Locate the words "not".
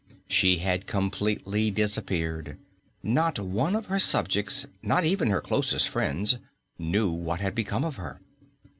3.03-3.37, 4.81-5.05